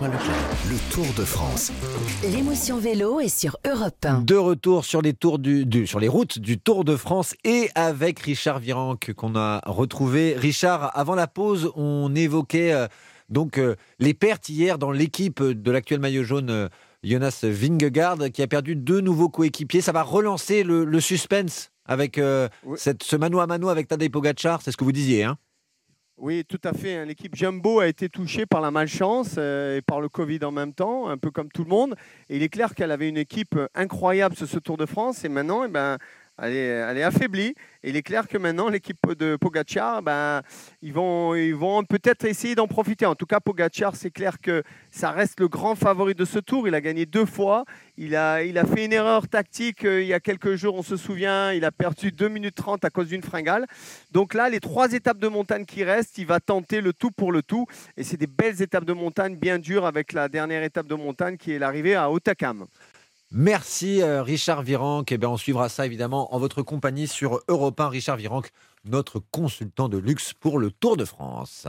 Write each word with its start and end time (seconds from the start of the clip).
Le 0.00 0.92
Tour 0.94 1.06
de 1.16 1.24
France. 1.24 1.72
L'émotion 2.22 2.78
vélo 2.78 3.18
est 3.18 3.28
sur 3.36 3.56
Europe 3.68 3.96
1. 4.04 4.20
De 4.20 4.36
retour 4.36 4.84
sur 4.84 5.02
les, 5.02 5.12
tours 5.12 5.40
du, 5.40 5.66
du- 5.66 5.88
sur 5.88 5.98
les 5.98 6.06
routes 6.06 6.38
du 6.38 6.56
Tour 6.56 6.84
de 6.84 6.94
France 6.94 7.34
et 7.42 7.68
avec 7.74 8.20
Richard 8.20 8.60
Virenque 8.60 9.12
qu'on 9.16 9.34
a 9.34 9.60
retrouvé. 9.66 10.34
Richard, 10.36 10.96
avant 10.96 11.16
la 11.16 11.26
pause, 11.26 11.72
on 11.74 12.14
évoquait 12.14 12.72
euh, 12.72 12.86
donc 13.28 13.58
euh, 13.58 13.74
les 13.98 14.14
pertes 14.14 14.48
hier 14.48 14.78
dans 14.78 14.92
l'équipe 14.92 15.42
de 15.42 15.70
l'actuel 15.72 15.98
maillot 15.98 16.22
jaune 16.22 16.50
euh, 16.50 16.68
Jonas 17.02 17.40
Vingegaard 17.42 18.30
qui 18.32 18.42
a 18.42 18.46
perdu 18.46 18.76
deux 18.76 19.00
nouveaux 19.00 19.28
coéquipiers. 19.28 19.80
Ça 19.80 19.90
va 19.90 20.04
relancer 20.04 20.62
le, 20.62 20.84
le 20.84 21.00
suspense 21.00 21.72
avec 21.86 22.18
euh, 22.18 22.48
Oui. 22.64 22.78
cette, 22.80 23.02
ce 23.02 23.16
mano 23.16 23.40
à 23.40 23.48
mano 23.48 23.68
avec 23.68 23.88
Tadej 23.88 24.10
Pogacar, 24.10 24.62
c'est 24.62 24.70
ce 24.70 24.76
que 24.76 24.84
vous 24.84 24.92
disiez. 24.92 25.24
Hein? 25.24 25.38
Oui, 26.20 26.44
tout 26.44 26.60
à 26.64 26.72
fait. 26.72 26.96
hein. 26.96 27.04
L'équipe 27.04 27.36
Jumbo 27.36 27.78
a 27.78 27.86
été 27.86 28.08
touchée 28.08 28.44
par 28.44 28.60
la 28.60 28.72
malchance 28.72 29.36
euh, 29.38 29.76
et 29.76 29.82
par 29.82 30.00
le 30.00 30.08
Covid 30.08 30.40
en 30.44 30.50
même 30.50 30.72
temps, 30.72 31.08
un 31.08 31.16
peu 31.16 31.30
comme 31.30 31.48
tout 31.48 31.62
le 31.62 31.70
monde. 31.70 31.94
Et 32.28 32.36
il 32.36 32.42
est 32.42 32.48
clair 32.48 32.74
qu'elle 32.74 32.90
avait 32.90 33.08
une 33.08 33.16
équipe 33.18 33.54
euh, 33.56 33.68
incroyable 33.76 34.34
sur 34.34 34.48
ce 34.48 34.58
Tour 34.58 34.76
de 34.76 34.84
France 34.86 35.24
et 35.24 35.28
maintenant, 35.28 35.62
eh 35.64 35.68
ben, 35.68 35.96
elle, 36.40 36.98
est, 36.98 37.02
affaiblie. 37.02 37.54
Et 37.82 37.90
il 37.90 37.96
est 37.96 38.02
clair 38.02 38.26
que 38.28 38.38
maintenant, 38.38 38.68
l'équipe 38.68 38.98
de 39.18 39.36
Pogacar, 39.36 40.02
ben, 40.02 40.42
ils 40.82 40.92
vont, 40.92 41.34
ils 41.34 41.54
vont 41.54 41.84
peut-être 41.84 42.24
essayer 42.24 42.54
d'en 42.54 42.66
profiter. 42.66 43.06
En 43.06 43.14
tout 43.14 43.26
cas, 43.26 43.40
Pogacar, 43.40 43.96
c'est 43.96 44.10
clair 44.10 44.40
que 44.40 44.62
ça 44.90 45.10
reste 45.10 45.40
le 45.40 45.48
grand 45.48 45.74
favori 45.74 46.14
de 46.14 46.24
ce 46.24 46.38
Tour. 46.38 46.68
Il 46.68 46.74
a 46.74 46.80
gagné 46.80 47.06
deux 47.06 47.24
fois. 47.24 47.64
Il 47.96 48.14
a, 48.14 48.42
il 48.42 48.58
a 48.58 48.64
fait 48.64 48.84
une 48.84 48.92
erreur 48.92 49.26
tactique 49.26 49.84
euh, 49.84 50.02
il 50.02 50.06
y 50.06 50.14
a 50.14 50.20
quelques 50.20 50.54
jours, 50.54 50.74
on 50.76 50.82
se 50.82 50.96
souvient. 50.96 51.52
Il 51.52 51.64
a 51.64 51.72
perdu 51.72 52.12
2 52.12 52.28
minutes 52.28 52.54
30 52.54 52.84
à 52.84 52.90
cause 52.90 53.08
d'une 53.08 53.22
fringale. 53.22 53.66
Donc 54.12 54.34
là, 54.34 54.48
les 54.48 54.60
trois 54.60 54.92
étapes 54.92 55.18
de 55.18 55.28
montagne 55.28 55.64
qui 55.64 55.84
restent, 55.84 56.18
il 56.18 56.26
va 56.26 56.40
tenter 56.40 56.80
le 56.80 56.92
tout 56.92 57.10
pour 57.10 57.32
le 57.32 57.42
tout. 57.42 57.66
Et 57.96 58.04
c'est 58.04 58.16
des 58.16 58.26
belles 58.26 58.62
étapes 58.62 58.84
de 58.84 58.92
montagne 58.92 59.36
bien 59.36 59.58
dures 59.58 59.86
avec 59.86 60.12
la 60.12 60.28
dernière 60.28 60.62
étape 60.62 60.86
de 60.86 60.94
montagne 60.94 61.36
qui 61.36 61.52
est 61.52 61.58
l'arrivée 61.58 61.94
à 61.94 62.10
Otakam. 62.10 62.66
Merci 63.30 64.00
euh, 64.00 64.22
Richard 64.22 64.62
Virenque. 64.62 65.12
Eh 65.12 65.26
on 65.26 65.36
suivra 65.36 65.68
ça 65.68 65.84
évidemment 65.84 66.34
en 66.34 66.38
votre 66.38 66.62
compagnie 66.62 67.06
sur 67.06 67.40
Europe 67.48 67.78
1. 67.78 67.88
Richard 67.90 68.16
Virenque, 68.16 68.50
notre 68.86 69.18
consultant 69.18 69.90
de 69.90 69.98
luxe 69.98 70.32
pour 70.32 70.58
le 70.58 70.70
Tour 70.70 70.96
de 70.96 71.04
France. 71.04 71.66